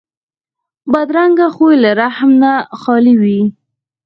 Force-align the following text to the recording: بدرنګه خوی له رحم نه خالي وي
بدرنګه 0.91 1.47
خوی 1.55 1.75
له 1.83 1.91
رحم 2.01 2.31
نه 2.41 2.53
خالي 2.81 3.15
وي 3.21 3.41